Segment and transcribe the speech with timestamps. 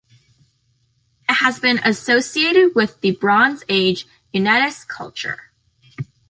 [1.29, 5.51] It has been associated with the Bronze Age Unetice culture.